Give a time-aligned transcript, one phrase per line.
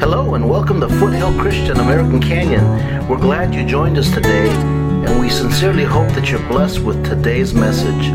[0.00, 3.06] Hello and welcome to Foothill Christian American Canyon.
[3.06, 7.52] We're glad you joined us today, and we sincerely hope that you're blessed with today's
[7.52, 8.08] message.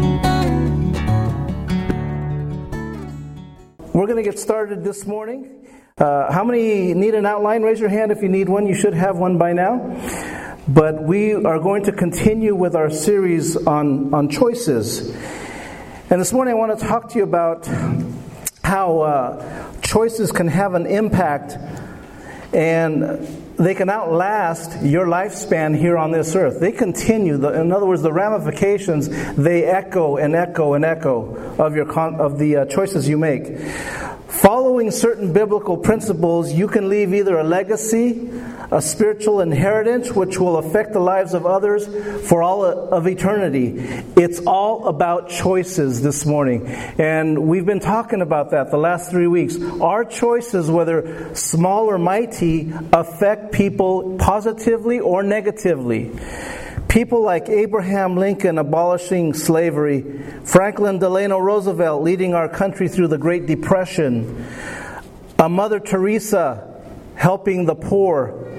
[3.94, 5.68] We're going to get started this morning.
[6.00, 7.62] Uh, how many need an outline?
[7.62, 8.66] Raise your hand if you need one.
[8.66, 9.78] You should have one by now.
[10.68, 15.16] But we are going to continue with our series on, on choices.
[16.10, 17.70] And this morning I want to talk to you about
[18.64, 21.58] how uh, choices can have an impact
[22.54, 26.60] and they can outlast your lifespan here on this earth.
[26.60, 27.36] They continue.
[27.36, 32.58] in other words, the ramifications they echo and echo and echo of your of the
[32.58, 33.58] uh, choices you make.
[34.28, 38.30] Following certain biblical principles, you can leave either a legacy,
[38.72, 41.86] a spiritual inheritance, which will affect the lives of others
[42.28, 43.74] for all of eternity.
[44.16, 46.68] It's all about choices this morning.
[46.68, 49.58] And we've been talking about that the last three weeks.
[49.82, 56.12] Our choices, whether small or mighty, affect people positively or negatively.
[56.88, 63.48] People like Abraham Lincoln abolishing slavery, Franklin Delano Roosevelt leading our country through the Great
[63.48, 64.46] Depression,
[65.38, 66.74] a Mother Teresa
[67.16, 68.55] helping the poor,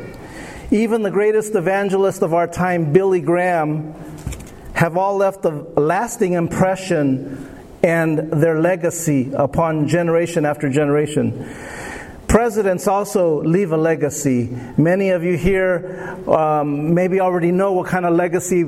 [0.71, 3.95] even the greatest evangelist of our time, Billy Graham,
[4.75, 7.49] have all left a lasting impression
[7.83, 11.55] and their legacy upon generation after generation.
[12.27, 14.49] Presidents also leave a legacy.
[14.77, 18.65] Many of you here um, maybe already know what kind of legacy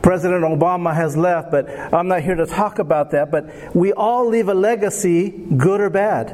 [0.00, 3.30] President Obama has left, but I'm not here to talk about that.
[3.30, 6.30] But we all leave a legacy, good or bad.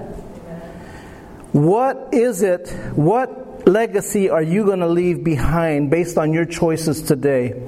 [1.52, 2.70] What is it?
[2.94, 7.62] What legacy are you going to leave behind based on your choices today?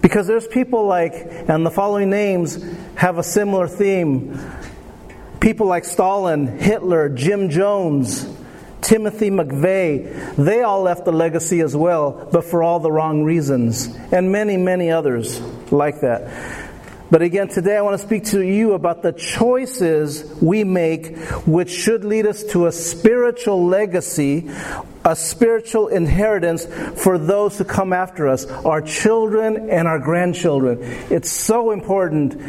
[0.00, 4.38] Because there's people like, and the following names have a similar theme
[5.40, 8.28] People like Stalin, Hitler, Jim Jones,
[8.80, 13.86] Timothy McVeigh, they all left a legacy as well, but for all the wrong reasons.
[14.10, 16.67] And many, many others like that.
[17.10, 21.70] But again, today I want to speak to you about the choices we make, which
[21.70, 24.50] should lead us to a spiritual legacy,
[25.06, 26.66] a spiritual inheritance
[27.02, 30.78] for those who come after us, our children and our grandchildren.
[31.08, 32.42] It's so important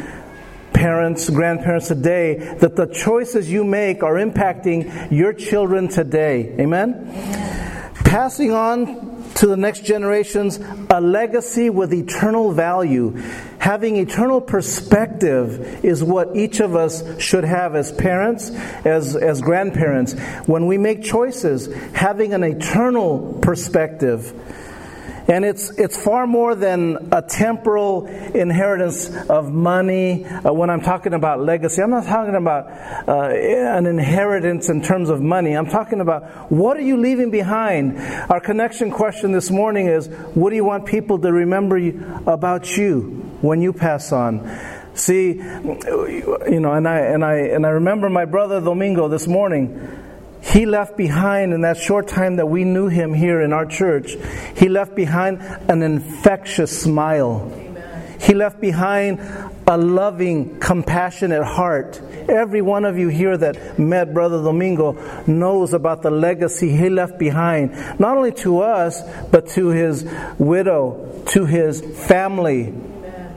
[0.74, 6.54] parents, grandparents today, that the choices you make are impacting your children today.
[6.58, 7.08] Amen?
[7.08, 7.94] Amen.
[7.94, 10.58] Passing on to the next generations
[10.90, 13.10] a legacy with eternal value.
[13.58, 18.50] Having eternal perspective is what each of us should have as parents,
[18.84, 20.14] as, as grandparents.
[20.46, 24.34] When we make choices, having an eternal perspective.
[25.30, 30.24] And it's, it's far more than a temporal inheritance of money.
[30.24, 32.66] Uh, when I'm talking about legacy, I'm not talking about
[33.08, 35.56] uh, an inheritance in terms of money.
[35.56, 37.96] I'm talking about what are you leaving behind?
[38.28, 41.78] Our connection question this morning is what do you want people to remember
[42.26, 43.00] about you
[43.40, 44.40] when you pass on?
[44.94, 49.99] See, you know, and I, and I, and I remember my brother Domingo this morning
[50.50, 54.16] he left behind in that short time that we knew him here in our church,
[54.56, 57.52] he left behind an infectious smile.
[58.20, 59.20] He left behind
[59.66, 62.00] a loving, compassionate heart.
[62.28, 67.18] Every one of you here that met Brother Domingo knows about the legacy he left
[67.18, 70.04] behind, not only to us, but to his
[70.38, 72.74] widow, to his family,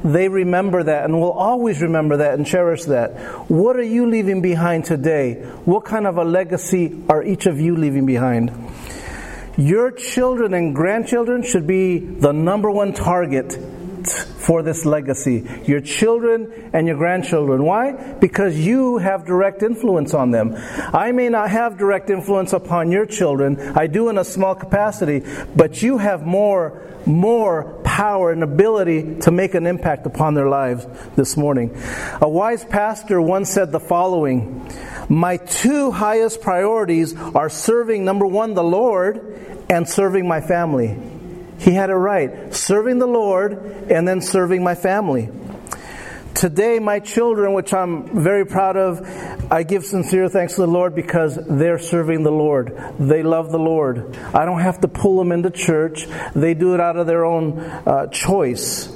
[0.04, 3.18] they remember that and will always remember that and cherish that.
[3.50, 5.36] What are you leaving behind today?
[5.66, 8.52] What kind of a legacy are each of you leaving behind?
[9.58, 13.54] Your children and grandchildren should be the number one target
[14.44, 15.48] for this legacy.
[15.66, 17.64] Your children and your grandchildren.
[17.64, 18.14] Why?
[18.20, 20.56] Because you have direct influence on them.
[20.58, 23.58] I may not have direct influence upon your children.
[23.60, 25.24] I do in a small capacity,
[25.56, 30.88] but you have more more power and ability to make an impact upon their lives
[31.16, 31.78] this morning.
[32.20, 34.68] A wise pastor once said the following
[35.10, 40.98] My two highest priorities are serving, number one, the Lord, and serving my family.
[41.60, 43.54] He had it right serving the Lord
[43.92, 45.30] and then serving my family.
[46.36, 49.02] Today, my children, which I'm very proud of,
[49.52, 52.96] I give sincere thanks to the Lord because they're serving the Lord.
[53.00, 54.18] They love the Lord.
[54.34, 57.60] I don't have to pull them into church, they do it out of their own
[57.60, 58.90] uh, choice.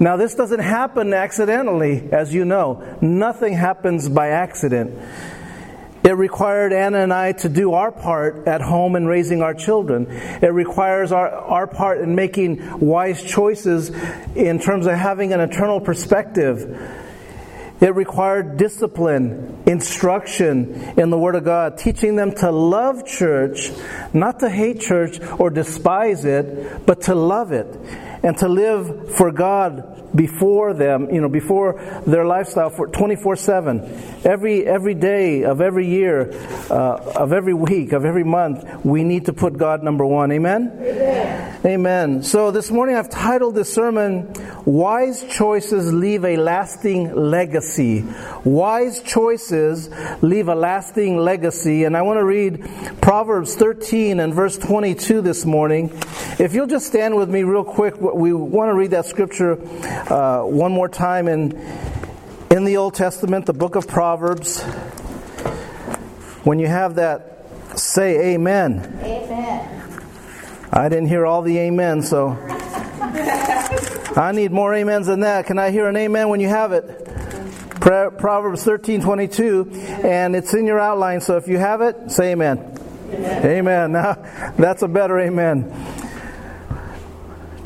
[0.00, 2.98] Now, this doesn't happen accidentally, as you know.
[3.00, 4.96] Nothing happens by accident.
[6.08, 10.06] It required Anna and I to do our part at home in raising our children.
[10.08, 13.90] It requires our, our part in making wise choices
[14.34, 16.80] in terms of having an eternal perspective.
[17.82, 23.70] It required discipline, instruction in the Word of God, teaching them to love church,
[24.14, 27.66] not to hate church or despise it, but to love it
[28.22, 33.82] and to live for God before them, you know, before their lifestyle for 24/7.
[34.24, 36.32] Every every day of every year,
[36.70, 40.32] uh, of every week, of every month, we need to put God number one.
[40.32, 40.72] Amen?
[40.80, 41.60] Amen.
[41.66, 42.22] Amen.
[42.22, 44.32] So this morning I've titled this sermon
[44.68, 48.04] "Wise Choices Leave a Lasting Legacy."
[48.44, 49.90] Wise choices
[50.22, 52.68] leave a lasting legacy, and I want to read
[53.00, 55.90] Proverbs 13 and verse 22 this morning.
[56.38, 59.52] If you'll just stand with me real quick, we want to read that scripture
[60.12, 61.52] uh, one more time in,
[62.50, 64.62] in the Old Testament, the book of Proverbs.
[66.44, 67.46] When you have that,
[67.78, 69.00] say amen.
[69.02, 70.00] Amen.
[70.72, 72.28] I didn't hear all the amen, so
[74.16, 75.46] I need more amens than that.
[75.46, 76.84] Can I hear an amen when you have it?
[77.80, 79.70] Proverbs 13 22,
[80.04, 82.58] and it's in your outline, so if you have it, say amen.
[83.10, 83.46] Amen.
[83.46, 83.92] amen.
[83.92, 84.14] Now,
[84.58, 85.72] that's a better amen.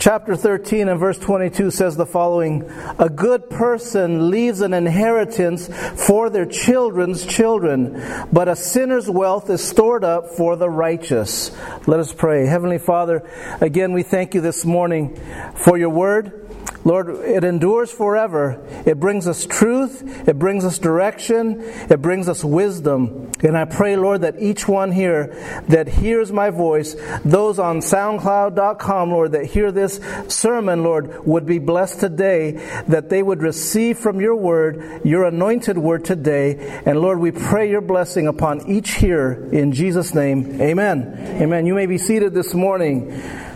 [0.02, 2.68] Chapter 13 and verse 22 says the following
[2.98, 5.68] A good person leaves an inheritance
[6.08, 8.02] for their children's children,
[8.32, 11.56] but a sinner's wealth is stored up for the righteous.
[11.86, 12.46] Let us pray.
[12.46, 13.22] Heavenly Father,
[13.60, 15.20] again, we thank you this morning
[15.54, 16.42] for your word.
[16.84, 18.60] Lord, it endures forever.
[18.84, 20.28] It brings us truth.
[20.28, 21.60] It brings us direction.
[21.60, 23.30] It brings us wisdom.
[23.42, 29.10] And I pray, Lord, that each one here that hears my voice, those on SoundCloud.com,
[29.10, 29.91] Lord, that hear this
[30.28, 32.52] sermon, Lord, would be blessed today,
[32.88, 36.80] that they would receive from your word, your anointed word today.
[36.86, 40.60] And Lord, we pray your blessing upon each here in Jesus' name.
[40.60, 40.82] Amen.
[40.82, 41.42] Amen.
[41.42, 41.66] Amen.
[41.66, 43.10] You may be seated this morning.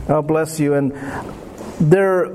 [0.07, 0.75] God bless you.
[0.75, 0.93] And
[1.81, 2.27] there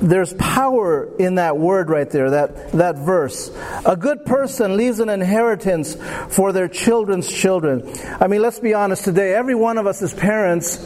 [0.00, 3.50] there's power in that word right there, that, that verse.
[3.86, 5.96] A good person leaves an inheritance
[6.28, 7.90] for their children's children.
[8.20, 9.34] I mean, let's be honest today.
[9.34, 10.76] Every one of us as parents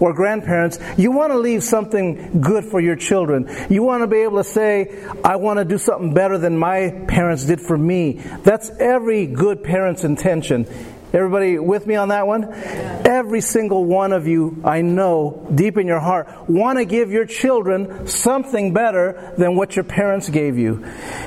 [0.00, 3.48] or grandparents, you want to leave something good for your children.
[3.68, 7.04] You want to be able to say, I want to do something better than my
[7.08, 8.14] parents did for me.
[8.44, 10.66] That's every good parent's intention.
[11.12, 12.42] Everybody with me on that one?
[12.42, 13.02] Yeah.
[13.06, 17.24] Every single one of you, I know, deep in your heart, want to give your
[17.24, 20.84] children something better than what your parents gave you.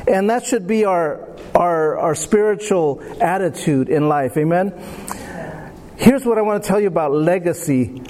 [0.08, 4.38] And that should be our, our, our spiritual attitude in life.
[4.38, 4.74] Amen?
[5.96, 8.04] Here's what I want to tell you about legacy.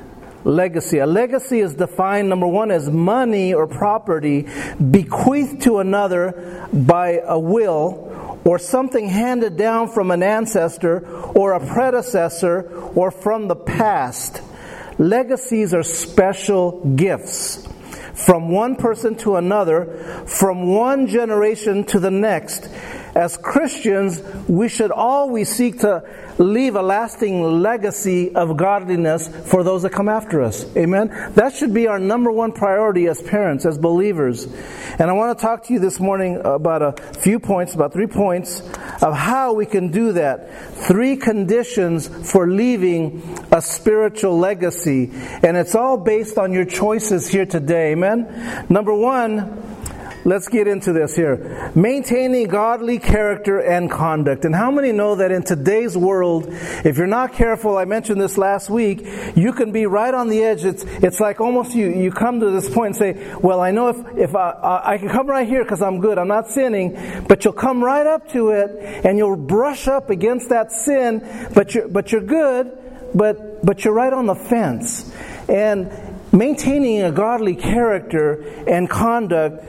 [0.44, 1.00] Legacy.
[1.00, 4.48] A legacy is defined, number one, as money or property
[4.92, 11.06] bequeathed to another by a will or something handed down from an ancestor
[11.36, 14.42] or a predecessor or from the past.
[14.98, 17.68] Legacies are special gifts
[18.14, 22.70] from one person to another, from one generation to the next.
[23.16, 26.04] As Christians, we should always seek to
[26.38, 30.66] leave a lasting legacy of godliness for those that come after us.
[30.78, 31.10] Amen?
[31.36, 34.46] That should be our number one priority as parents, as believers.
[35.00, 38.08] And I want to talk to you this morning about a few points, about three
[38.08, 38.62] points
[39.02, 40.74] of how we can do that.
[40.74, 43.22] Three conditions for leaving
[43.52, 45.12] a spiritual legacy.
[45.44, 47.92] And it's all based on your choices here today.
[47.92, 48.66] Amen?
[48.70, 49.79] Number one,
[50.25, 51.71] Let's get into this here.
[51.75, 54.44] Maintaining godly character and conduct.
[54.44, 58.38] And how many know that in today's world, if you're not careful, I mentioned this
[58.38, 59.06] last week,
[59.36, 60.66] you can be right on the edge.
[60.66, 63.88] It's, it's like almost you, you come to this point and say, well, I know
[63.90, 66.97] if, if I, I, I can come right here because I'm good, I'm not sinning,
[67.28, 71.73] but you'll come right up to it and you'll brush up against that sin, but
[71.73, 72.78] you're, but you're good,
[73.16, 75.14] but, but you're right on the fence.
[75.47, 75.92] And
[76.31, 79.66] maintaining a godly character and conduct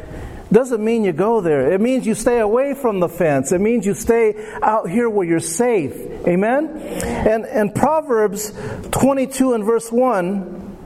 [0.52, 1.72] doesn't mean you go there.
[1.72, 3.52] It means you stay away from the fence.
[3.52, 5.94] It means you stay out here where you're safe.
[6.26, 6.76] Amen?
[6.76, 8.52] And, and Proverbs
[8.90, 10.76] 22 and verse 1,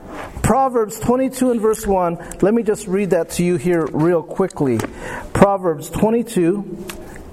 [0.43, 4.77] Proverbs 22 and verse 1, let me just read that to you here real quickly.
[5.33, 6.85] Proverbs 22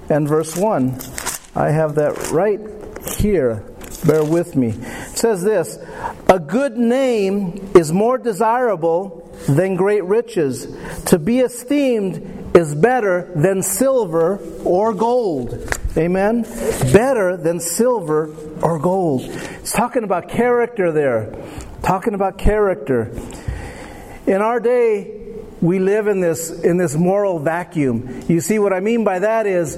[0.09, 0.99] and verse 1.
[1.55, 2.59] I have that right
[3.07, 3.72] here.
[4.05, 4.69] Bear with me.
[4.69, 5.77] It says this
[6.29, 10.67] A good name is more desirable than great riches.
[11.05, 15.79] To be esteemed is better than silver or gold.
[15.97, 16.43] Amen?
[16.91, 19.21] Better than silver or gold.
[19.23, 21.35] It's talking about character there.
[21.81, 23.11] Talking about character.
[24.25, 25.23] In our day,
[25.61, 28.23] we live in this, in this moral vacuum.
[28.27, 29.77] You see, what I mean by that is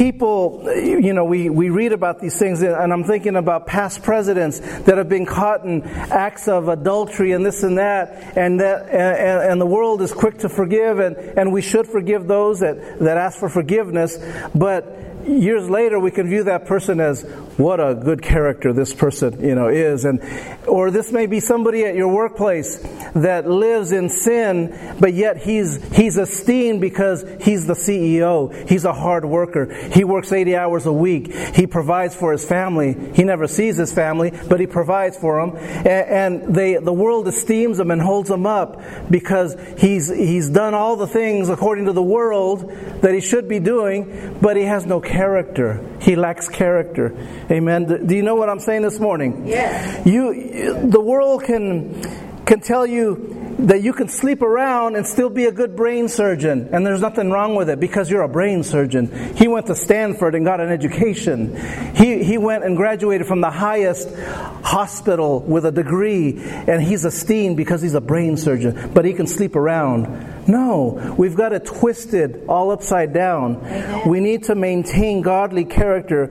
[0.00, 4.58] people, you know, we, we read about these things, and I'm thinking about past presidents
[4.58, 9.52] that have been caught in acts of adultery and this and that, and that, and,
[9.52, 13.18] and the world is quick to forgive, and, and we should forgive those that, that
[13.18, 14.16] ask for forgiveness,
[14.54, 17.22] but years later we can view that person as
[17.60, 20.04] what a good character this person you know is.
[20.04, 20.20] And
[20.66, 22.78] or this may be somebody at your workplace
[23.14, 28.92] that lives in sin but yet he's he's esteemed because he's the CEO he's a
[28.92, 29.72] hard worker.
[29.92, 31.32] He works 80 hours a week.
[31.34, 32.96] He provides for his family.
[33.14, 37.28] He never sees his family but he provides for them and, and they the world
[37.28, 41.92] esteems him and holds him up because he's he's done all the things according to
[41.92, 42.70] the world
[43.02, 45.86] that he should be doing but he has no character.
[46.00, 47.14] He lacks character.
[47.50, 48.06] Amen.
[48.06, 49.46] Do you know what I'm saying this morning?
[49.48, 50.06] Yes.
[50.06, 52.00] You, the world can
[52.46, 56.68] can tell you that you can sleep around and still be a good brain surgeon,
[56.72, 59.34] and there's nothing wrong with it because you're a brain surgeon.
[59.36, 61.56] He went to Stanford and got an education.
[61.94, 64.08] He, he went and graduated from the highest
[64.62, 69.26] hospital with a degree, and he's esteemed because he's a brain surgeon, but he can
[69.26, 70.48] sleep around.
[70.48, 73.56] No, we've got it twisted all upside down.
[73.56, 74.08] Amen.
[74.08, 76.24] We need to maintain godly character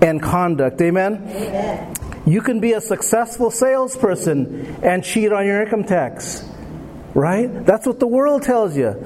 [0.00, 0.80] and conduct.
[0.80, 1.24] Amen?
[1.28, 1.94] Amen?
[2.26, 6.44] You can be a successful salesperson and cheat on your income tax.
[7.14, 7.64] Right?
[7.64, 9.04] That's what the world tells you.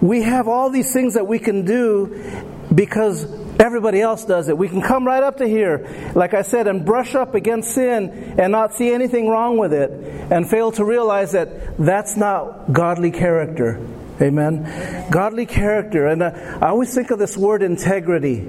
[0.00, 2.42] We have all these things that we can do
[2.74, 3.26] because
[3.60, 4.56] everybody else does it.
[4.56, 8.34] We can come right up to here, like I said, and brush up against sin
[8.38, 9.90] and not see anything wrong with it
[10.30, 13.84] and fail to realize that that's not godly character.
[14.20, 15.10] Amen.
[15.10, 16.06] Godly character.
[16.06, 18.48] And uh, I always think of this word integrity.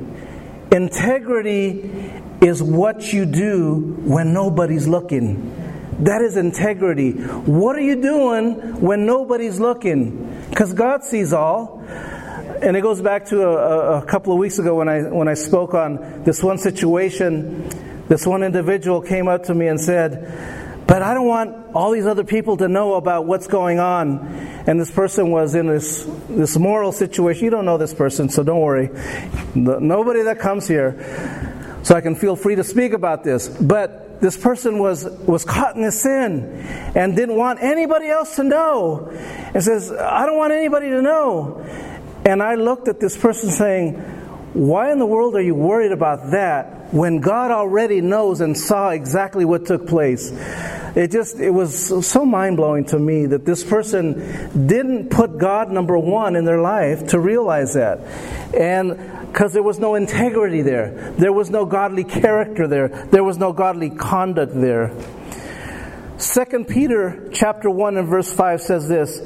[0.72, 5.56] Integrity is what you do when nobody's looking.
[6.00, 7.12] That is integrity.
[7.12, 10.46] What are you doing when nobody's looking?
[10.50, 11.84] Because God sees all.
[12.62, 15.34] And it goes back to a, a, couple of weeks ago when I, when I
[15.34, 17.70] spoke on this one situation.
[18.08, 22.06] This one individual came up to me and said, But I don't want all these
[22.06, 24.20] other people to know about what's going on.
[24.68, 27.46] And this person was in this, this moral situation.
[27.46, 28.90] You don't know this person, so don't worry.
[29.56, 31.80] Nobody that comes here.
[31.84, 33.48] So I can feel free to speak about this.
[33.48, 36.44] But this person was, was caught in a sin
[36.96, 39.10] and didn't want anybody else to know.
[39.54, 41.66] And says, I don't want anybody to know.
[42.26, 43.94] And I looked at this person saying,
[44.54, 48.90] Why in the world are you worried about that when God already knows and saw
[48.90, 50.32] exactly what took place?
[50.96, 55.72] It just, it was so mind blowing to me that this person didn't put God
[55.72, 58.00] number one in their life to realize that.
[58.54, 58.98] And
[59.32, 61.14] because there was no integrity there.
[61.18, 62.88] There was no godly character there.
[62.88, 64.92] There was no godly conduct there.
[66.18, 69.20] Second Peter chapter 1 and verse 5 says this,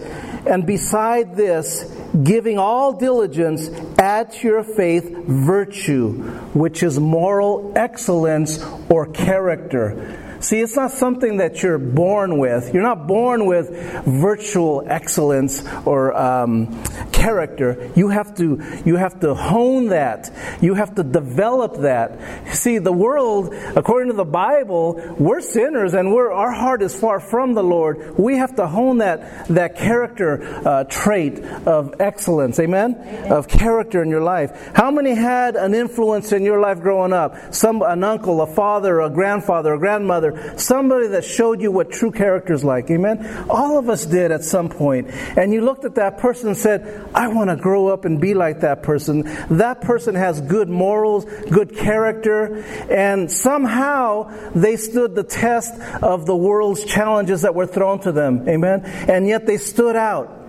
[0.46, 1.84] and beside this,
[2.22, 6.22] giving all diligence, add to your faith virtue,
[6.54, 12.74] which is moral excellence or character See, it's not something that you're born with.
[12.74, 13.70] You're not born with
[14.06, 16.84] virtual excellence or um,
[17.14, 17.90] character.
[17.96, 20.30] You have to you have to hone that.
[20.62, 22.54] You have to develop that.
[22.54, 27.22] See, the world, according to the Bible, we're sinners and we're our heart is far
[27.22, 28.18] from the Lord.
[28.18, 32.60] We have to hone that that character uh, trait of excellence.
[32.60, 32.96] Amen?
[33.00, 33.32] Amen?
[33.32, 34.72] Of character in your life.
[34.76, 37.54] How many had an influence in your life growing up?
[37.54, 42.12] Some an uncle, a father, a grandfather, a grandmother somebody that showed you what true
[42.12, 42.90] character is like.
[42.90, 43.46] Amen?
[43.50, 45.10] All of us did at some point.
[45.38, 48.34] And you looked at that person and said, I want to grow up and be
[48.34, 49.24] like that person.
[49.58, 56.36] That person has good morals, good character, and somehow they stood the test of the
[56.36, 58.48] world's challenges that were thrown to them.
[58.48, 58.82] Amen?
[58.86, 60.40] And yet they stood out.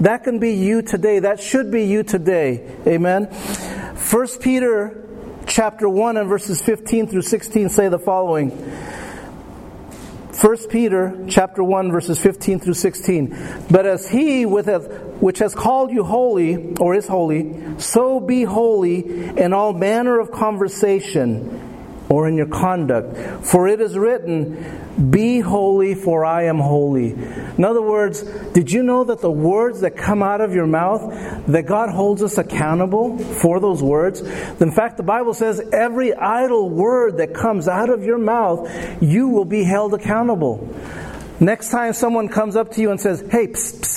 [0.00, 1.20] That can be you today.
[1.20, 2.76] That should be you today.
[2.86, 3.30] Amen.
[3.94, 5.08] First Peter
[5.46, 8.50] chapter 1 and verses 15 through 16 say the following.
[10.42, 13.64] 1 Peter chapter 1 verses 15 through 16.
[13.70, 14.66] But as he with
[15.20, 20.32] which has called you holy or is holy, so be holy in all manner of
[20.32, 21.71] conversation
[22.12, 23.16] or in your conduct.
[23.46, 27.12] For it is written, Be holy, for I am holy.
[27.12, 31.00] In other words, did you know that the words that come out of your mouth,
[31.46, 34.20] that God holds us accountable for those words?
[34.20, 38.68] In fact, the Bible says every idle word that comes out of your mouth,
[39.02, 40.68] you will be held accountable.
[41.40, 43.91] Next time someone comes up to you and says, Hey, psst, psst,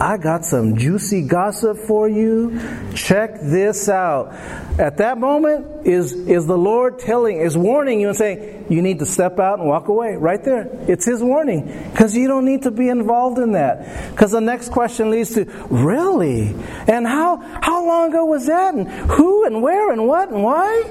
[0.00, 2.58] I got some juicy gossip for you.
[2.94, 4.32] Check this out.
[4.78, 8.98] At that moment is, is the Lord telling, is warning you and saying, you need
[9.00, 10.16] to step out and walk away.
[10.16, 10.68] Right there.
[10.88, 11.66] It's His warning.
[11.90, 14.10] Because you don't need to be involved in that.
[14.10, 16.54] Because the next question leads to, really?
[16.88, 18.74] And how, how long ago was that?
[18.74, 20.82] And who and where and what and why?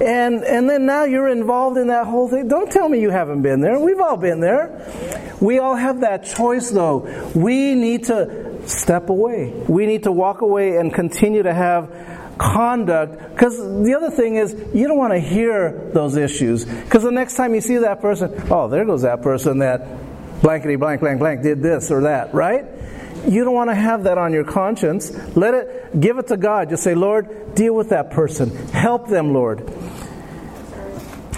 [0.00, 2.46] And, and then now you're involved in that whole thing.
[2.46, 3.78] Don't tell me you haven't been there.
[3.78, 5.26] We've all been there.
[5.40, 7.30] We all have that choice though.
[7.34, 8.37] We need to
[8.68, 9.52] step away.
[9.68, 11.90] We need to walk away and continue to have
[12.38, 13.34] conduct.
[13.34, 16.64] Because the other thing is, you don't want to hear those issues.
[16.64, 19.86] Because the next time you see that person, oh, there goes that person that
[20.40, 22.64] blankety blank blank blank did this or that, right?
[23.26, 25.10] You don't want to have that on your conscience.
[25.36, 26.70] Let it, give it to God.
[26.70, 28.54] Just say, Lord, deal with that person.
[28.68, 29.68] Help them, Lord.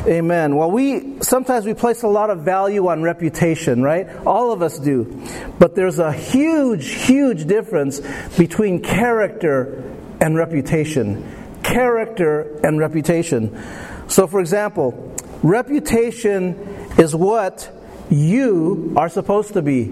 [0.07, 0.57] Amen.
[0.57, 4.09] Well, we sometimes we place a lot of value on reputation, right?
[4.25, 5.23] All of us do.
[5.59, 8.01] But there's a huge, huge difference
[8.39, 9.85] between character
[10.19, 11.61] and reputation.
[11.63, 13.63] Character and reputation.
[14.09, 16.55] So, for example, reputation
[16.97, 17.71] is what
[18.09, 19.89] you are supposed to be.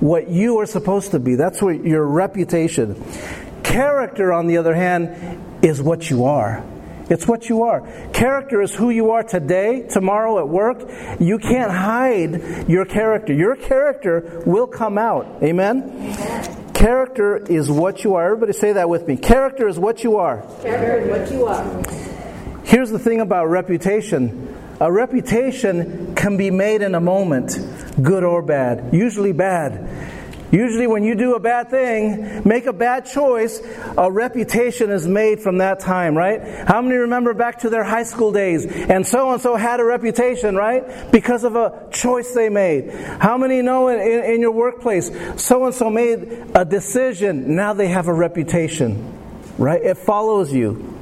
[0.00, 1.36] What you are supposed to be.
[1.36, 3.02] That's what your reputation.
[3.62, 6.62] Character, on the other hand, is what you are.
[7.10, 7.80] It's what you are.
[8.12, 10.88] Character is who you are today, tomorrow at work.
[11.18, 13.32] You can't hide your character.
[13.32, 15.42] Your character will come out.
[15.42, 16.14] Amen?
[16.72, 18.24] Character is what you are.
[18.24, 19.16] Everybody say that with me.
[19.16, 20.42] Character is what you are.
[20.62, 22.64] Character is what you are.
[22.64, 24.56] Here's the thing about reputation.
[24.80, 27.58] A reputation can be made in a moment,
[28.00, 28.94] good or bad.
[28.94, 30.19] Usually bad.
[30.50, 33.60] Usually, when you do a bad thing, make a bad choice,
[33.96, 36.40] a reputation is made from that time, right?
[36.66, 39.84] How many remember back to their high school days and so and so had a
[39.84, 41.10] reputation, right?
[41.12, 42.90] Because of a choice they made.
[42.90, 47.72] How many know in, in, in your workplace, so and so made a decision, now
[47.72, 49.12] they have a reputation,
[49.56, 49.80] right?
[49.80, 50.98] It follows you.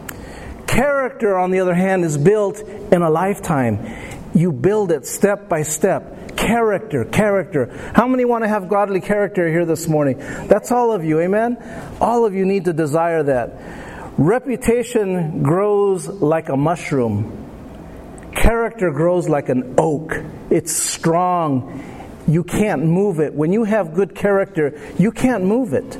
[0.66, 3.78] Character, on the other hand, is built in a lifetime.
[4.34, 6.36] You build it step by step.
[6.36, 7.92] Character, character.
[7.94, 10.18] How many want to have godly character here this morning?
[10.18, 11.56] That's all of you, amen?
[12.00, 13.52] All of you need to desire that.
[14.18, 17.46] Reputation grows like a mushroom.
[18.34, 20.16] Character grows like an oak.
[20.50, 21.84] It's strong.
[22.26, 23.34] You can't move it.
[23.34, 25.98] When you have good character, you can't move it.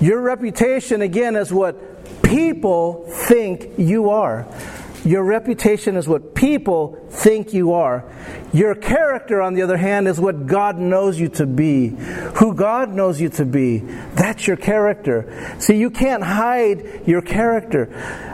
[0.00, 4.46] Your reputation, again, is what people think you are.
[5.04, 8.04] Your reputation is what people think you are.
[8.52, 11.88] Your character, on the other hand, is what God knows you to be.
[12.36, 13.78] Who God knows you to be.
[14.14, 15.56] That's your character.
[15.58, 17.88] See, you can't hide your character.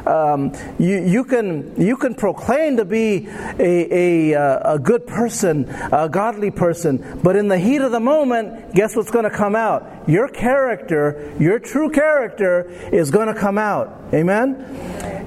[0.06, 5.68] Um, you, you, can, you can proclaim to be a, a, uh, a good person,
[5.68, 9.56] a godly person, but in the heat of the moment, guess what's going to come
[9.56, 10.08] out?
[10.08, 14.04] Your character, your true character, is going to come out.
[14.14, 14.54] Amen?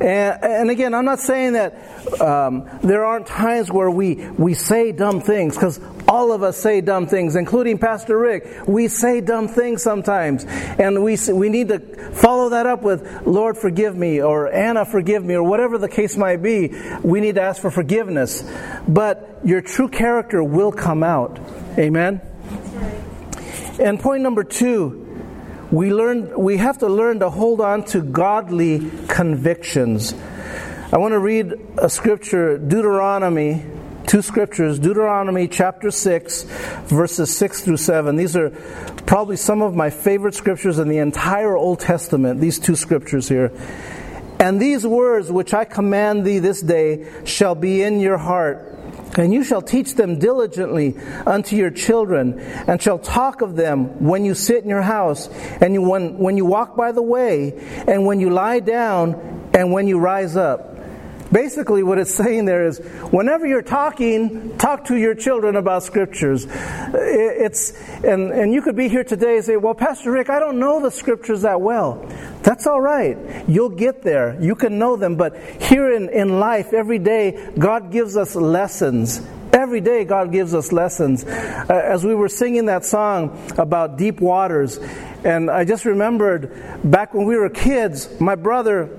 [0.01, 4.91] And, and again, I'm not saying that um, there aren't times where we, we say
[4.91, 8.67] dumb things, because all of us say dumb things, including Pastor Rick.
[8.67, 10.43] We say dumb things sometimes.
[10.45, 11.79] And we, we need to
[12.13, 16.17] follow that up with, Lord, forgive me, or Anna, forgive me, or whatever the case
[16.17, 16.73] might be.
[17.01, 18.43] We need to ask for forgiveness.
[18.87, 21.39] But your true character will come out.
[21.77, 22.21] Amen?
[23.79, 25.05] And point number two,
[25.71, 30.13] we learn we have to learn to hold on to godly convictions.
[30.91, 33.63] I want to read a scripture, Deuteronomy,
[34.07, 36.43] two scriptures, Deuteronomy chapter 6,
[36.87, 38.15] verses 6 through 7.
[38.15, 38.49] These are
[39.05, 43.51] probably some of my favorite scriptures in the entire Old Testament, these two scriptures here.
[44.39, 48.75] And these words which I command thee this day shall be in your heart.
[49.15, 54.25] And you shall teach them diligently unto your children, and shall talk of them when
[54.25, 55.27] you sit in your house,
[55.61, 57.53] and you, when, when you walk by the way,
[57.87, 60.78] and when you lie down, and when you rise up.
[61.31, 62.79] Basically, what it's saying there is
[63.11, 66.47] whenever you're talking, talk to your children about scriptures.
[66.49, 67.71] It's,
[68.03, 70.81] and, and you could be here today and say, Well, Pastor Rick, I don't know
[70.81, 72.03] the scriptures that well.
[72.41, 73.17] That's all right.
[73.47, 74.41] You'll get there.
[74.41, 75.17] You can know them.
[75.17, 79.21] But here in, in life, every day, God gives us lessons.
[79.53, 81.25] Every day, God gives us lessons.
[81.25, 84.79] Uh, as we were singing that song about deep waters,
[85.23, 86.51] and I just remembered
[86.83, 88.89] back when we were kids, my brother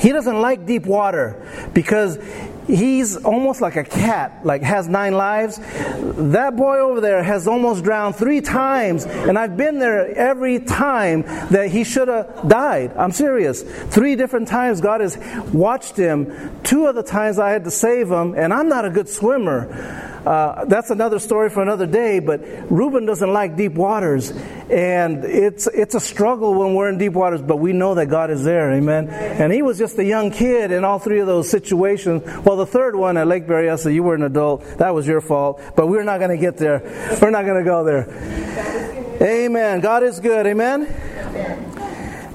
[0.00, 2.18] he doesn't like deep water because
[2.66, 5.58] he's almost like a cat, like has nine lives.
[5.58, 11.22] That boy over there has almost drowned three times, and I've been there every time
[11.50, 12.92] that he should have died.
[12.96, 13.62] I'm serious.
[13.62, 15.16] Three different times God has
[15.52, 16.60] watched him.
[16.62, 20.05] Two of the times I had to save him, and I'm not a good swimmer.
[20.26, 22.18] Uh, that's another story for another day.
[22.18, 24.32] But Reuben doesn't like deep waters,
[24.68, 27.40] and it's it's a struggle when we're in deep waters.
[27.40, 29.08] But we know that God is there, Amen.
[29.08, 32.24] And he was just a young kid in all three of those situations.
[32.44, 34.64] Well, the third one at Lake Berryessa, you were an adult.
[34.78, 35.62] That was your fault.
[35.76, 36.80] But we're not going to get there.
[37.22, 39.16] We're not going to go there.
[39.22, 39.80] Amen.
[39.80, 40.46] God is good.
[40.46, 40.92] Amen.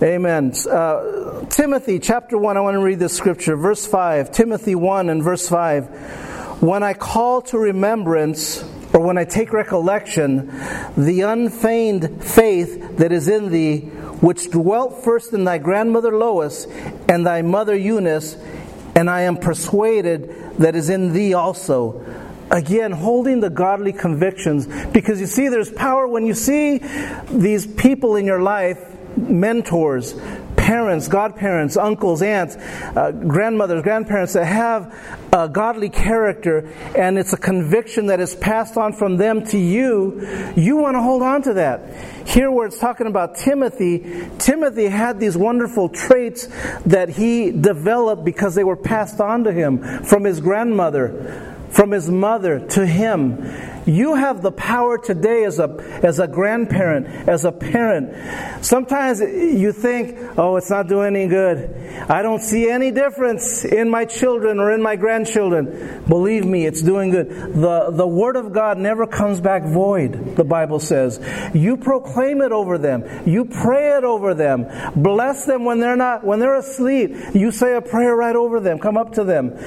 [0.02, 0.54] Amen.
[0.70, 3.56] Uh, Timothy chapter 1, I want to read this scripture.
[3.56, 4.32] Verse 5.
[4.32, 6.31] Timothy 1 and verse 5.
[6.62, 10.46] When I call to remembrance, or when I take recollection,
[10.96, 13.80] the unfeigned faith that is in thee,
[14.22, 16.68] which dwelt first in thy grandmother Lois
[17.10, 18.38] and thy mother Eunice,
[18.96, 22.06] and I am persuaded that is in thee also.
[22.52, 26.78] Again, holding the godly convictions, because you see, there's power when you see
[27.32, 28.78] these people in your life
[29.18, 30.14] mentors,
[30.72, 34.96] parents, godparents, uncles, aunts, uh, grandmothers, grandparents that have
[35.34, 36.60] a godly character
[36.96, 41.02] and it's a conviction that is passed on from them to you, you want to
[41.02, 41.94] hold on to that.
[42.26, 46.48] Here, where it's talking about Timothy, Timothy had these wonderful traits
[46.86, 52.10] that he developed because they were passed on to him from his grandmother, from his
[52.10, 53.44] mother to him.
[53.92, 55.70] You have the power today as a,
[56.02, 58.64] as a grandparent, as a parent.
[58.64, 61.76] Sometimes you think, oh, it's not doing any good.
[62.10, 66.06] I don't see any difference in my children or in my grandchildren.
[66.08, 67.30] Believe me, it's doing good.
[67.30, 71.20] The, the Word of God never comes back void, the Bible says.
[71.54, 73.28] You proclaim it over them.
[73.28, 74.68] You pray it over them.
[74.96, 77.12] Bless them when they're not, when they're asleep.
[77.34, 78.80] You say a prayer right over them.
[78.80, 79.58] Come up to them.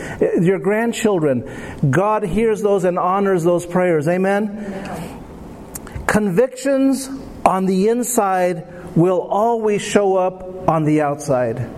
[0.42, 1.90] Your grandchildren.
[1.90, 4.08] God hears those and honors those prayers.
[4.14, 6.04] Amen?
[6.06, 7.08] Convictions
[7.44, 11.68] on the inside will always show up on the outside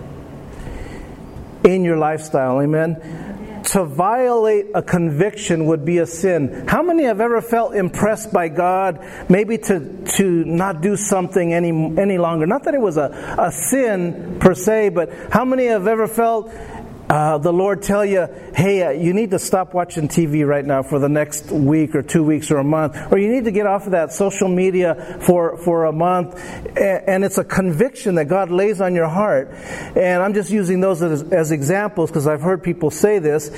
[1.63, 2.61] in your lifestyle.
[2.61, 3.63] Amen?
[3.71, 6.67] To violate a conviction would be a sin.
[6.67, 11.71] How many have ever felt impressed by God, maybe to, to not do something any,
[11.99, 12.45] any longer?
[12.45, 16.53] Not that it was a, a sin per se, but how many have ever felt
[17.09, 20.83] uh, the Lord tell you, hey, uh, you need to stop watching TV right now
[20.83, 23.65] for the next week or two weeks or a month, or you need to get
[23.65, 26.35] off of that social media for, for a month,
[26.75, 29.51] and it's a conviction that God lays on your heart.
[29.95, 33.49] And I'm just using those as, as examples because I've heard people say this.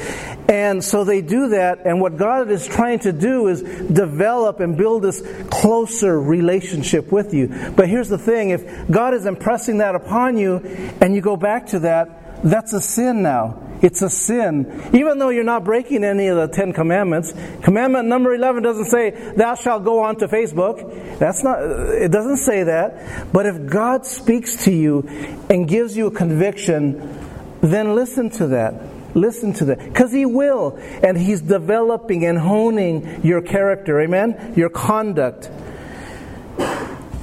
[0.48, 4.78] And so they do that, and what God is trying to do is develop and
[4.78, 7.74] build this closer relationship with you.
[7.76, 10.58] But here's the thing if God is impressing that upon you,
[11.02, 13.62] and you go back to that, that's a sin now.
[13.82, 14.90] It's a sin.
[14.94, 19.12] Even though you're not breaking any of the Ten Commandments, commandment number 11 doesn't say,
[19.12, 21.18] thou shalt go on to Facebook.
[21.18, 23.32] That's not, it doesn't say that.
[23.32, 25.08] But if God speaks to you
[25.50, 27.18] and gives you a conviction,
[27.62, 28.74] then listen to that.
[29.16, 29.80] Listen to that.
[29.80, 30.78] Because He will.
[31.02, 34.02] And He's developing and honing your character.
[34.02, 34.54] Amen?
[34.58, 35.50] Your conduct.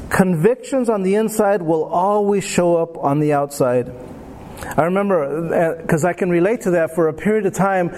[0.09, 3.93] Convictions on the inside will always show up on the outside.
[4.65, 7.91] I remember, because uh, I can relate to that for a period of time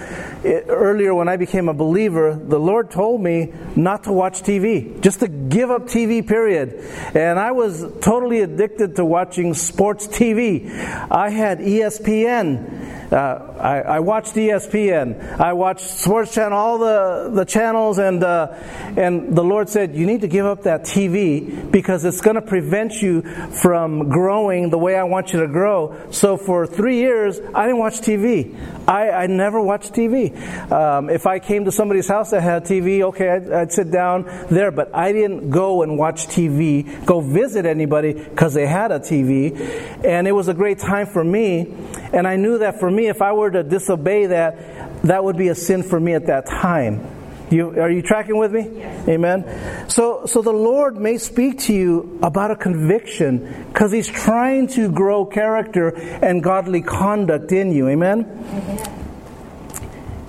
[0.43, 4.99] it, earlier when I became a believer, the Lord told me not to watch TV,
[5.01, 6.85] just to give up TV, period.
[7.15, 10.69] And I was totally addicted to watching sports TV.
[11.09, 12.98] I had ESPN.
[13.11, 15.39] Uh, I, I, watched ESPN.
[15.39, 18.53] I watched Sports Channel, all the, the channels, and, uh,
[18.95, 22.41] and the Lord said, You need to give up that TV because it's going to
[22.41, 26.11] prevent you from growing the way I want you to grow.
[26.11, 28.55] So for three years, I didn't watch TV.
[28.87, 30.39] I, I never watched TV.
[30.71, 34.25] Um, if I came to somebody's house that had TV, okay, I'd, I'd sit down
[34.51, 38.99] there, but I didn't go and watch TV, go visit anybody because they had a
[38.99, 39.59] TV.
[40.05, 41.75] And it was a great time for me.
[42.11, 45.49] And I knew that for me, if I were to disobey that, that would be
[45.49, 47.15] a sin for me at that time.
[47.51, 48.69] You, are you tracking with me?
[48.75, 49.07] Yes.
[49.07, 49.89] Amen.
[49.89, 54.91] So, so the Lord may speak to you about a conviction because He's trying to
[54.91, 57.89] grow character and godly conduct in you.
[57.89, 58.25] Amen.
[58.25, 58.95] Amen.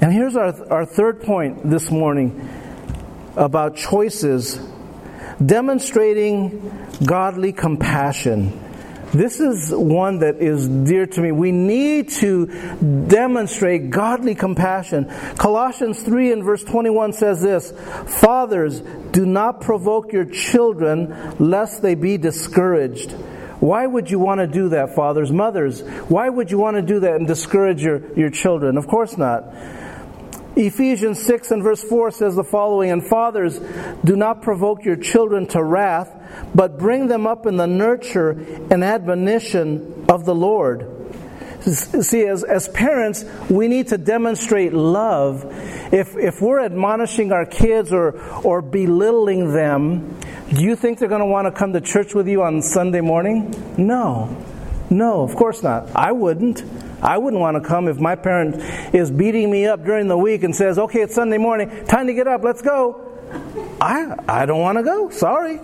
[0.00, 2.48] And here's our, our third point this morning
[3.36, 4.58] about choices
[5.44, 8.58] demonstrating godly compassion.
[9.12, 11.32] This is one that is dear to me.
[11.32, 12.46] We need to
[13.08, 15.06] demonstrate godly compassion.
[15.36, 17.72] Colossians 3 and verse 21 says this
[18.20, 23.12] Fathers, do not provoke your children lest they be discouraged.
[23.58, 25.30] Why would you want to do that, fathers?
[25.30, 28.78] Mothers, why would you want to do that and discourage your, your children?
[28.78, 29.52] Of course not.
[30.56, 33.58] Ephesians 6 and verse 4 says the following And fathers,
[34.04, 36.14] do not provoke your children to wrath,
[36.54, 38.30] but bring them up in the nurture
[38.70, 40.96] and admonition of the Lord.
[41.62, 45.44] See, as, as parents, we need to demonstrate love.
[45.92, 51.20] If, if we're admonishing our kids or, or belittling them, do you think they're going
[51.20, 53.54] to want to come to church with you on Sunday morning?
[53.76, 54.44] No.
[54.88, 55.94] No, of course not.
[55.94, 56.64] I wouldn't.
[57.02, 58.56] I wouldn't want to come if my parent
[58.94, 62.14] is beating me up during the week and says, okay, it's Sunday morning, time to
[62.14, 63.06] get up, let's go.
[63.80, 65.10] I, I don't want to go.
[65.10, 65.60] Sorry.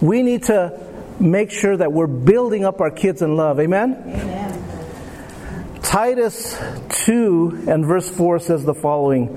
[0.00, 0.78] We need to
[1.18, 3.60] make sure that we're building up our kids in love.
[3.60, 4.02] Amen?
[4.06, 5.80] Amen.
[5.82, 6.56] Titus
[7.04, 9.34] 2 and verse 4 says the following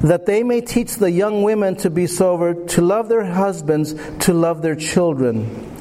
[0.00, 4.34] that they may teach the young women to be sober, to love their husbands, to
[4.34, 5.75] love their children.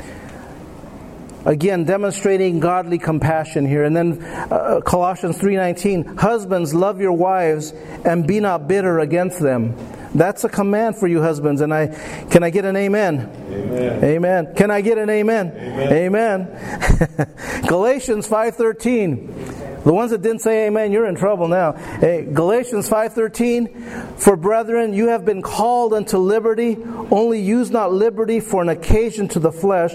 [1.45, 3.83] Again, demonstrating godly compassion here.
[3.83, 7.71] And then uh, Colossians 3:19, husbands love your wives
[8.03, 9.75] and be not bitter against them.
[10.15, 11.87] That's a command for you husbands and I
[12.29, 13.29] can I get an amen?
[13.49, 14.03] Amen.
[14.03, 14.55] amen.
[14.55, 15.51] Can I get an amen?
[15.55, 15.93] Amen.
[15.93, 17.61] amen.
[17.67, 21.73] Galatians 5:13 the ones that didn't say amen, you're in trouble now.
[21.73, 26.75] Hey, Galatians 5:13 For brethren, you have been called unto liberty,
[27.11, 29.93] only use not liberty for an occasion to the flesh,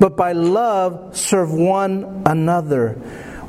[0.00, 2.98] but by love serve one another.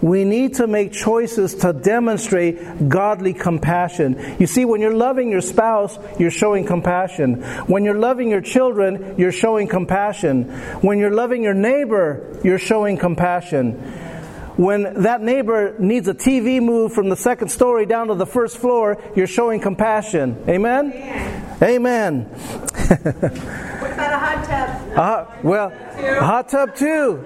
[0.02, 4.38] We need to make choices to demonstrate godly compassion.
[4.40, 7.42] You see, when you're loving your spouse, you're showing compassion.
[7.66, 10.44] When you're loving your children, you're showing compassion.
[10.82, 14.06] When you're loving your neighbor, you're showing compassion
[14.60, 18.58] when that neighbor needs a TV moved from the second story down to the first
[18.58, 20.36] floor, you're showing compassion.
[20.50, 20.92] Amen?
[21.64, 22.24] Amen.
[22.26, 24.98] what about a hot tub?
[24.98, 25.70] Uh, well,
[26.20, 27.24] hot tub too.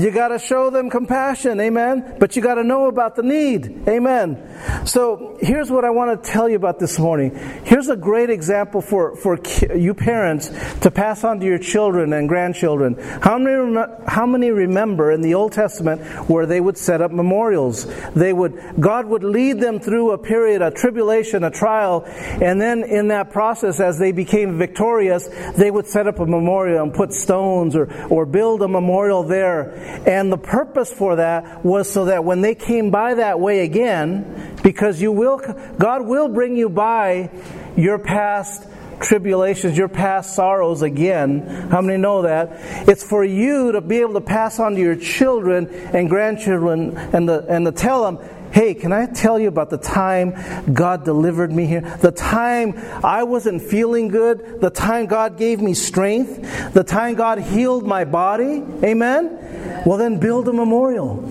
[0.00, 1.60] You got to show them compassion.
[1.60, 2.16] Amen.
[2.18, 3.88] But you got to know about the need.
[3.88, 4.86] Amen.
[4.86, 7.34] So here's what I want to tell you about this morning.
[7.64, 9.38] Here's a great example for, for
[9.74, 10.48] you parents
[10.80, 12.96] to pass on to your children and grandchildren.
[13.22, 17.86] How many, how many remember in the Old Testament where they would set up memorials?
[18.14, 22.82] They would, God would lead them through a period, a tribulation, a trial, and then
[22.84, 27.12] in that process, as they became victorious, they would set up a memorial and put
[27.12, 29.70] stones or, or build a memorial there.
[30.08, 34.56] And the purpose for that was so that when they came by that way again,
[34.62, 35.38] because you will,
[35.78, 37.30] God will bring you by
[37.76, 38.66] your past
[39.00, 41.42] tribulations, your past sorrows again.
[41.70, 42.88] How many know that?
[42.88, 47.28] It's for you to be able to pass on to your children and grandchildren and,
[47.28, 48.24] the, and to tell them,
[48.54, 51.82] hey, can I tell you about the time God delivered me here?
[52.00, 57.38] The time I wasn't feeling good, the time God gave me strength, the time God
[57.38, 58.62] healed my body.
[58.82, 59.82] Amen?
[59.84, 61.28] Well, then build a memorial.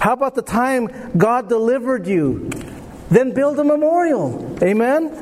[0.00, 2.50] How about the time God delivered you?
[3.10, 4.58] then build a memorial.
[4.62, 5.14] Amen?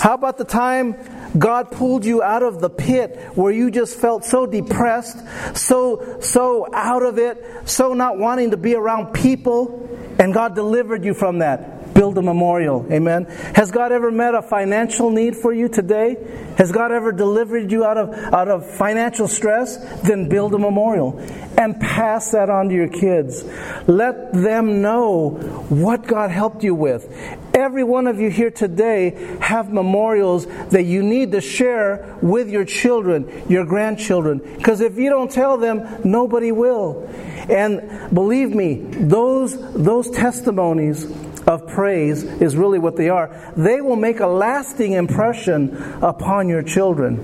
[0.00, 0.96] How about the time
[1.38, 5.18] God pulled you out of the pit where you just felt so depressed,
[5.56, 11.04] so so out of it, so not wanting to be around people, and God delivered
[11.04, 11.71] you from that
[12.02, 12.84] build a memorial.
[12.90, 13.26] Amen.
[13.54, 16.16] Has God ever met a financial need for you today?
[16.58, 19.76] Has God ever delivered you out of, out of financial stress?
[20.00, 21.16] Then build a memorial
[21.56, 23.44] and pass that on to your kids.
[23.86, 25.30] Let them know
[25.68, 27.06] what God helped you with.
[27.54, 32.64] Every one of you here today have memorials that you need to share with your
[32.64, 34.38] children, your grandchildren.
[34.56, 37.08] Because if you don't tell them, nobody will.
[37.48, 41.06] And believe me, those, those testimonies
[41.46, 43.52] of praise is really what they are.
[43.56, 47.20] They will make a lasting impression upon your children.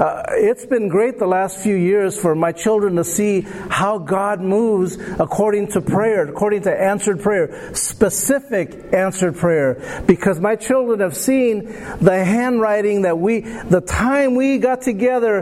[0.00, 4.40] Uh, it's been great the last few years for my children to see how God
[4.40, 10.02] moves according to prayer, according to answered prayer, specific answered prayer.
[10.06, 11.66] Because my children have seen
[12.00, 15.40] the handwriting that we, the time we got together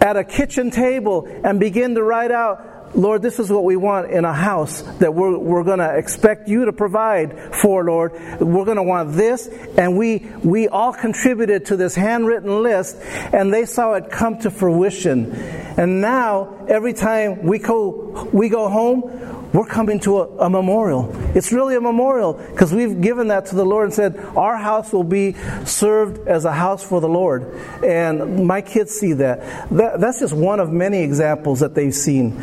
[0.00, 4.10] at a kitchen table and begin to write out Lord, this is what we want
[4.10, 8.12] in a house that we're, we're going to expect you to provide for, Lord.
[8.40, 9.46] We're going to want this.
[9.78, 12.96] And we, we all contributed to this handwritten list
[13.32, 15.32] and they saw it come to fruition.
[15.32, 21.10] And now, every time we go, we go home, we're coming to a, a memorial.
[21.34, 24.92] It's really a memorial because we've given that to the Lord and said, our house
[24.92, 27.54] will be served as a house for the Lord.
[27.84, 29.68] And my kids see that.
[29.70, 32.42] that that's just one of many examples that they've seen.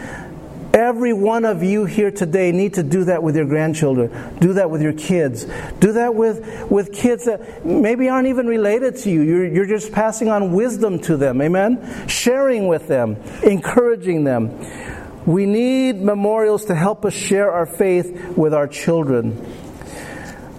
[0.74, 4.38] Every one of you here today need to do that with your grandchildren.
[4.40, 5.46] Do that with your kids.
[5.80, 9.22] Do that with, with kids that maybe aren't even related to you.
[9.22, 11.42] You're, you're just passing on wisdom to them.
[11.42, 12.08] Amen?
[12.08, 14.60] Sharing with them, encouraging them.
[15.26, 19.46] We need memorials to help us share our faith with our children.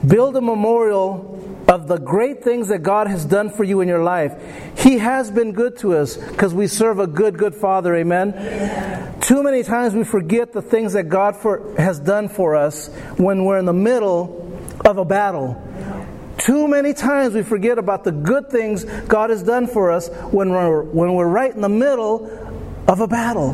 [0.06, 1.34] Build a memorial
[1.68, 4.34] of the great things that God has done for you in your life.
[4.78, 7.94] He has been good to us because we serve a good, good Father.
[7.94, 8.97] Amen.
[9.28, 12.88] Too many times we forget the things that God for, has done for us
[13.18, 15.62] when we're in the middle of a battle.
[16.38, 20.48] Too many times we forget about the good things God has done for us when
[20.48, 22.24] we're, when we're right in the middle
[22.88, 23.50] of a battle.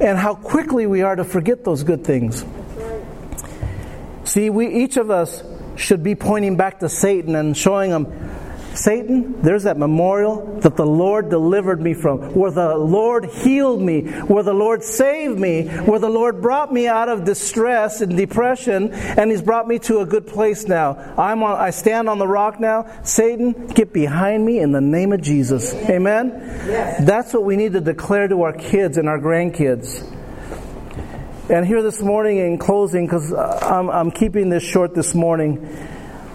[0.00, 2.46] And how quickly we are to forget those good things.
[4.24, 5.42] See, we each of us
[5.76, 8.06] should be pointing back to Satan and showing him
[8.78, 14.02] Satan, there's that memorial that the Lord delivered me from, where the Lord healed me,
[14.02, 18.92] where the Lord saved me, where the Lord brought me out of distress and depression,
[18.92, 20.94] and He's brought me to a good place now.
[21.18, 22.86] I'm on, I stand on the rock now.
[23.02, 25.74] Satan, get behind me in the name of Jesus.
[25.74, 26.28] Amen?
[26.68, 27.04] Yes.
[27.04, 30.06] That's what we need to declare to our kids and our grandkids.
[31.50, 35.66] And here this morning, in closing, because uh, I'm, I'm keeping this short this morning.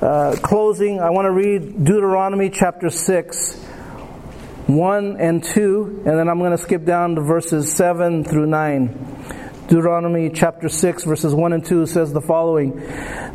[0.04, 3.56] Uh, closing, I want to read Deuteronomy chapter 6,
[4.68, 9.63] 1 and 2, and then I'm going to skip down to verses 7 through 9.
[9.70, 12.84] Deuteronomy chapter 6, verses 1 and 2 says the following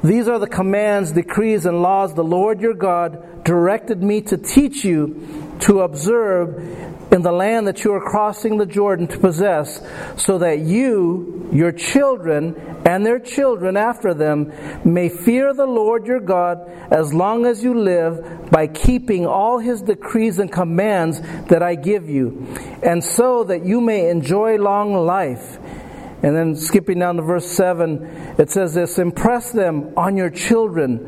[0.04, 4.84] These are the commands, decrees, and laws the Lord your God directed me to teach
[4.84, 9.82] you to observe in the land that you are crossing the Jordan to possess,
[10.16, 14.52] so that you, your children, and their children after them
[14.84, 19.82] may fear the Lord your God as long as you live by keeping all his
[19.82, 22.46] decrees and commands that I give you,
[22.82, 25.58] and so that you may enjoy long life.
[26.20, 31.06] And then skipping down to verse 7, it says this Impress them on your children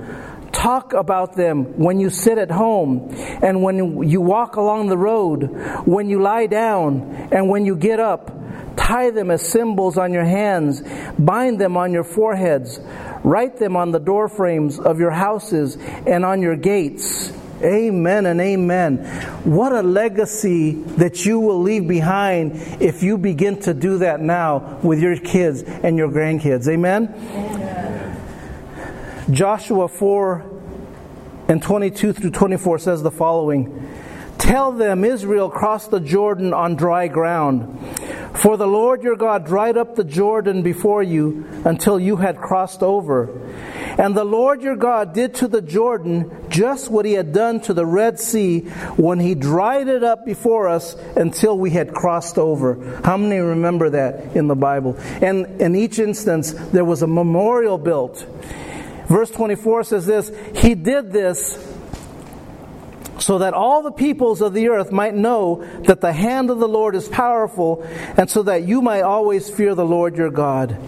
[0.52, 3.08] Talk about them when you sit at home
[3.42, 5.44] and when you walk along the road,
[5.86, 8.36] when you lie down and when you get up.
[8.76, 10.82] Tie them as symbols on your hands,
[11.18, 12.80] bind them on your foreheads,
[13.22, 17.32] write them on the doorframes of your houses and on your gates.
[17.62, 19.04] Amen and amen.
[19.44, 24.78] What a legacy that you will leave behind if you begin to do that now
[24.82, 26.66] with your kids and your grandkids.
[26.68, 27.14] Amen.
[27.14, 27.60] amen.
[29.30, 30.50] Joshua 4
[31.48, 33.88] and 22 through 24 says the following
[34.38, 37.78] Tell them Israel crossed the Jordan on dry ground.
[38.36, 42.82] For the Lord your God dried up the Jordan before you until you had crossed
[42.82, 43.28] over.
[43.98, 47.74] And the Lord your God did to the Jordan just what he had done to
[47.74, 48.60] the Red Sea
[48.96, 53.00] when he dried it up before us until we had crossed over.
[53.04, 54.96] How many remember that in the Bible?
[55.20, 58.26] And in each instance, there was a memorial built.
[59.11, 61.59] Verse 24 says this He did this
[63.18, 66.68] so that all the peoples of the earth might know that the hand of the
[66.68, 67.83] Lord is powerful,
[68.16, 70.79] and so that you might always fear the Lord your God.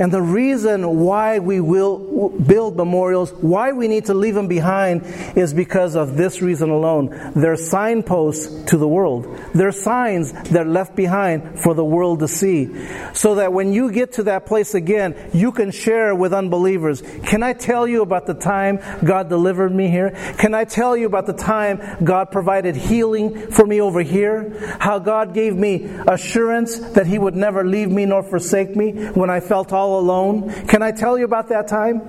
[0.00, 5.02] And the reason why we will build memorials, why we need to leave them behind,
[5.36, 7.32] is because of this reason alone.
[7.36, 9.28] They're signposts to the world.
[9.54, 12.70] They're signs that are left behind for the world to see.
[13.12, 17.02] So that when you get to that place again, you can share with unbelievers.
[17.26, 20.12] Can I tell you about the time God delivered me here?
[20.38, 24.76] Can I tell you about the time God provided healing for me over here?
[24.80, 29.28] How God gave me assurance that He would never leave me nor forsake me when
[29.28, 30.52] I felt all alone.
[30.66, 32.02] Can I tell you about that time?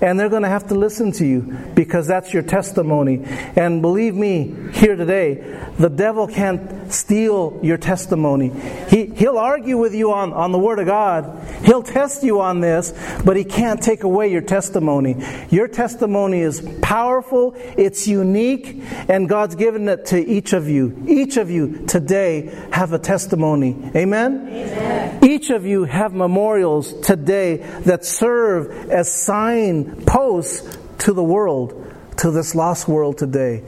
[0.00, 1.42] And they're going to have to listen to you
[1.74, 3.22] because that's your testimony.
[3.54, 5.34] And believe me, here today,
[5.78, 8.50] the devil can't steal your testimony.
[8.88, 11.38] He, he'll argue with you on, on the Word of God.
[11.64, 12.92] He'll test you on this,
[13.24, 15.16] but he can't take away your testimony.
[15.50, 21.04] Your testimony is powerful, it's unique, and God's given it to each of you.
[21.06, 23.90] Each of you today have a testimony.
[23.94, 24.48] Amen?
[24.48, 25.24] Amen.
[25.24, 32.30] Each of you have memorials today that serve as sign posts to the world, to
[32.30, 33.62] this lost world today.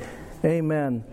[0.44, 1.04] Amen.